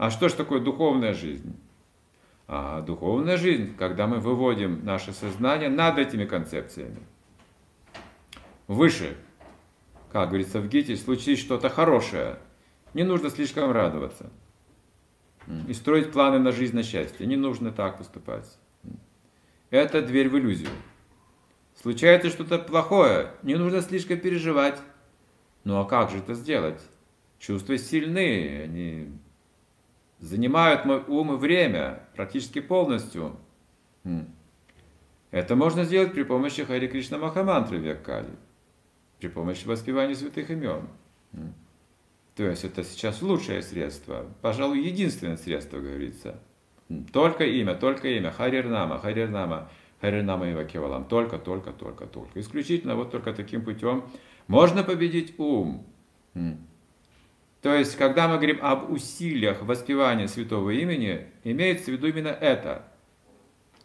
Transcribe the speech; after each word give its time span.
А 0.00 0.08
что 0.08 0.30
же 0.30 0.34
такое 0.34 0.60
духовная 0.60 1.12
жизнь? 1.12 1.54
А 2.48 2.80
духовная 2.80 3.36
жизнь, 3.36 3.76
когда 3.76 4.06
мы 4.06 4.16
выводим 4.16 4.82
наше 4.82 5.12
сознание 5.12 5.68
над 5.68 5.98
этими 5.98 6.24
концепциями. 6.24 7.02
Выше. 8.66 9.14
Как 10.10 10.30
говорится 10.30 10.58
в 10.60 10.68
Гите, 10.68 10.96
случись 10.96 11.38
что-то 11.38 11.68
хорошее, 11.68 12.38
не 12.94 13.02
нужно 13.02 13.28
слишком 13.28 13.72
радоваться. 13.72 14.30
И 15.68 15.74
строить 15.74 16.12
планы 16.12 16.38
на 16.38 16.50
жизнь, 16.50 16.74
на 16.74 16.82
счастье. 16.82 17.26
Не 17.26 17.36
нужно 17.36 17.70
так 17.70 17.98
поступать. 17.98 18.58
Это 19.68 20.00
дверь 20.00 20.30
в 20.30 20.38
иллюзию. 20.38 20.70
Случается 21.74 22.30
что-то 22.30 22.58
плохое, 22.58 23.32
не 23.42 23.54
нужно 23.54 23.82
слишком 23.82 24.18
переживать. 24.18 24.80
Ну 25.64 25.78
а 25.78 25.84
как 25.84 26.08
же 26.08 26.20
это 26.20 26.32
сделать? 26.32 26.80
Чувства 27.38 27.76
сильны, 27.76 28.62
они 28.64 29.12
занимают 30.20 30.84
мой 30.84 31.02
ум 31.06 31.32
и 31.32 31.36
время 31.36 32.04
практически 32.14 32.60
полностью. 32.60 33.36
Это 35.30 35.56
можно 35.56 35.84
сделать 35.84 36.12
при 36.12 36.22
помощи 36.22 36.64
Хари 36.64 36.86
Кришна 36.86 37.18
Махамантры 37.18 37.78
век 37.78 38.02
Кали, 38.02 38.30
при 39.18 39.28
помощи 39.28 39.66
воспевания 39.66 40.14
святых 40.14 40.50
имен. 40.50 40.88
То 42.36 42.44
есть 42.44 42.64
это 42.64 42.84
сейчас 42.84 43.22
лучшее 43.22 43.62
средство, 43.62 44.26
пожалуй, 44.40 44.80
единственное 44.80 45.36
средство, 45.36 45.78
говорится. 45.78 46.40
Только 47.12 47.44
имя, 47.44 47.74
только 47.74 48.08
имя, 48.08 48.30
Харирнама, 48.30 48.98
Харирнама, 48.98 49.70
Харирнама 50.00 50.48
и 50.48 50.66
Кевалам, 50.66 51.04
только, 51.04 51.38
только, 51.38 51.72
только, 51.72 52.06
только. 52.06 52.40
Исключительно 52.40 52.96
вот 52.96 53.10
только 53.10 53.32
таким 53.32 53.64
путем 53.64 54.04
можно 54.48 54.82
победить 54.82 55.38
ум. 55.38 55.86
То 57.62 57.74
есть, 57.74 57.96
когда 57.96 58.26
мы 58.26 58.36
говорим 58.36 58.58
об 58.62 58.90
усилиях 58.90 59.62
воспевания 59.62 60.28
святого 60.28 60.70
имени, 60.70 61.26
имеется 61.44 61.86
в 61.86 61.88
виду 61.88 62.06
именно 62.06 62.28
это. 62.28 62.86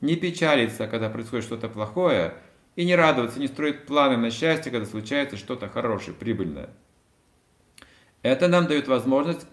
Не 0.00 0.16
печалиться, 0.16 0.86
когда 0.86 1.10
происходит 1.10 1.44
что-то 1.44 1.68
плохое, 1.68 2.34
и 2.76 2.84
не 2.84 2.94
радоваться, 2.94 3.40
не 3.40 3.48
строить 3.48 3.86
планы 3.86 4.16
на 4.16 4.30
счастье, 4.30 4.70
когда 4.70 4.86
случается 4.86 5.36
что-то 5.36 5.68
хорошее, 5.68 6.16
прибыльное. 6.16 6.70
Это 8.22 8.48
нам 8.48 8.66
дает 8.66 8.88
возможность 8.88 9.46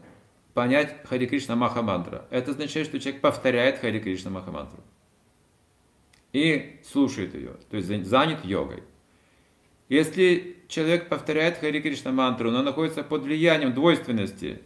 понять 0.53 0.95
Хари 1.05 1.25
Кришна 1.25 1.55
Махамантра. 1.55 2.25
Это 2.29 2.51
означает, 2.51 2.87
что 2.87 2.99
человек 2.99 3.21
повторяет 3.21 3.79
Хари 3.79 3.99
Кришна 3.99 4.31
Махамантру. 4.31 4.83
И 6.31 6.79
слушает 6.85 7.33
ее, 7.35 7.55
то 7.69 7.77
есть 7.77 8.05
занят 8.07 8.45
йогой. 8.45 8.83
Если 9.89 10.60
человек 10.71 11.09
повторяет 11.09 11.57
Хари 11.57 11.81
Кришна 11.81 12.11
мантру, 12.11 12.49
но 12.49 12.63
находится 12.63 13.03
под 13.03 13.23
влиянием 13.23 13.73
двойственности, 13.73 14.61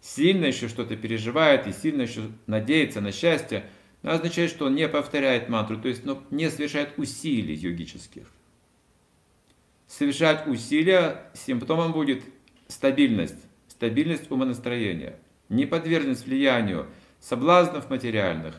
сильно 0.00 0.46
еще 0.46 0.68
что-то 0.68 0.96
переживает 0.96 1.66
и 1.66 1.72
сильно 1.72 2.02
еще 2.02 2.22
надеется 2.46 3.00
на 3.00 3.12
счастье, 3.12 3.64
это 4.02 4.14
означает, 4.14 4.50
что 4.50 4.66
он 4.66 4.74
не 4.74 4.88
повторяет 4.88 5.48
мантру, 5.48 5.78
то 5.78 5.88
есть 5.88 6.04
ну, 6.04 6.22
не 6.30 6.50
совершает 6.50 6.98
усилий 6.98 7.54
йогических. 7.54 8.30
Совершать 9.86 10.46
усилия, 10.46 11.30
симптомом 11.34 11.92
будет 11.92 12.22
стабильность, 12.68 13.38
стабильность 13.68 14.30
умонастроения, 14.30 15.18
неподверженность 15.48 16.26
влиянию 16.26 16.86
соблазнов 17.20 17.88
материальных 17.90 18.54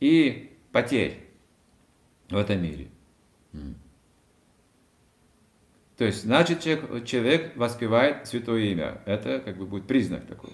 и 0.00 0.56
потерь 0.72 1.18
в 2.30 2.36
этом 2.36 2.62
мире. 2.62 2.88
То 5.96 6.04
есть, 6.04 6.22
значит, 6.22 6.60
человек, 6.60 7.04
человек 7.04 7.56
воспевает 7.56 8.26
святое 8.26 8.60
имя. 8.72 9.00
Это 9.04 9.40
как 9.40 9.56
бы 9.56 9.66
будет 9.66 9.86
признак 9.86 10.26
такой. 10.26 10.52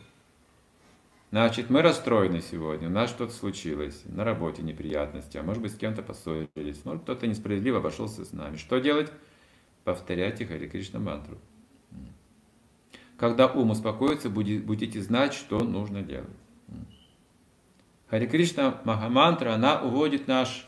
Значит, 1.31 1.69
мы 1.69 1.83
расстроены 1.83 2.41
сегодня, 2.41 2.89
у 2.89 2.91
нас 2.91 3.11
что-то 3.11 3.35
случилось, 3.35 4.01
на 4.07 4.25
работе 4.25 4.63
неприятности, 4.63 5.37
а 5.37 5.43
может 5.43 5.63
быть 5.63 5.73
с 5.73 5.77
кем-то 5.77 6.03
поссорились, 6.03 6.83
может 6.87 7.03
кто-то 7.03 7.27
несправедливо 7.27 7.79
обошелся 7.79 8.25
с 8.25 8.33
нами. 8.33 8.57
Что 8.57 8.79
делать? 8.79 9.13
Повторяйте 9.85 10.47
Хари 10.47 10.69
Кришна 10.69 11.01
мантру. 11.01 11.37
Когда 13.19 13.47
ум 13.47 13.71
успокоится, 13.71 14.31
будете 14.31 15.03
знать, 15.03 15.35
что 15.35 15.59
нужно 15.59 16.03
делать. 16.03 16.29
Хари 18.09 18.27
Кришна 18.27 18.81
Махамантра, 18.85 19.53
она 19.53 19.83
уводит 19.83 20.29
наш, 20.29 20.67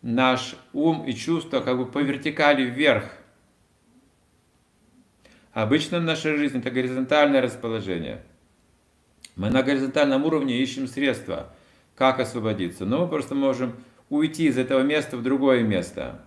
наш 0.00 0.56
ум 0.72 1.04
и 1.04 1.12
чувства 1.12 1.60
как 1.60 1.76
бы 1.76 1.84
по 1.84 1.98
вертикали 1.98 2.64
вверх. 2.64 3.10
Обычно 5.52 5.98
в 6.00 6.04
нашей 6.04 6.36
жизни 6.36 6.60
это 6.60 6.70
горизонтальное 6.70 7.40
расположение. 7.40 8.22
Мы 9.36 9.50
на 9.50 9.62
горизонтальном 9.62 10.24
уровне 10.24 10.60
ищем 10.60 10.86
средства, 10.86 11.52
как 11.94 12.20
освободиться. 12.20 12.84
Но 12.84 13.02
мы 13.02 13.08
просто 13.08 13.34
можем 13.34 13.74
уйти 14.08 14.46
из 14.46 14.58
этого 14.58 14.82
места 14.82 15.16
в 15.16 15.22
другое 15.22 15.62
место. 15.62 16.22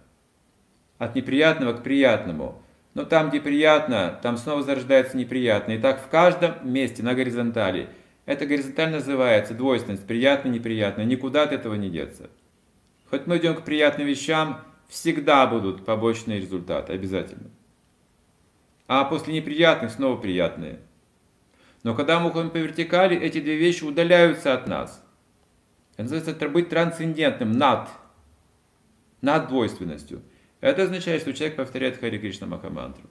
От 0.98 1.16
неприятного 1.16 1.74
к 1.74 1.84
приятному. 1.84 2.62
Но 2.94 3.06
там, 3.06 3.30
где 3.30 3.40
приятно, 3.40 4.20
там 4.22 4.38
снова 4.38 4.64
зарождается 4.64 5.18
неприятно. 5.18 5.74
И 5.74 5.78
так 5.78 6.02
в 6.04 6.10
каждом 6.10 6.54
месте 6.64 7.04
на 7.04 7.14
горизонтали. 7.14 7.90
Это 8.26 8.46
горизонталь 8.46 8.92
называется 8.92 9.54
двойственность, 9.54 10.06
приятно, 10.06 10.50
неприятно. 10.50 11.02
Никуда 11.04 11.44
от 11.44 11.52
этого 11.52 11.76
не 11.76 11.90
деться. 11.90 12.30
Хоть 13.10 13.28
мы 13.28 13.38
идем 13.38 13.56
к 13.56 13.64
приятным 13.64 14.08
вещам, 14.08 14.62
всегда 14.88 15.48
будут 15.48 15.86
побочные 15.86 16.40
результаты, 16.40 16.94
обязательно. 16.94 17.50
А 18.94 19.06
после 19.06 19.34
неприятных 19.34 19.90
снова 19.92 20.18
приятные. 20.20 20.82
Но 21.84 21.96
когда 21.96 22.20
мы 22.20 22.28
уходим 22.30 22.50
по 22.50 22.58
вертикали, 22.58 23.16
эти 23.18 23.40
две 23.40 23.56
вещи 23.56 23.86
удаляются 23.86 24.54
от 24.54 24.68
нас. 24.68 25.02
Это 25.94 26.14
называется 26.14 26.50
быть 26.50 26.68
трансцендентным, 26.68 27.54
над, 27.54 27.88
над 29.22 29.48
двойственностью. 29.48 30.22
Это 30.60 30.84
означает, 30.84 31.22
что 31.22 31.32
человек 31.32 31.56
повторяет 31.56 32.02
Хари 32.02 32.18
Кришна 32.18 32.48
Махамантру. 32.48 33.10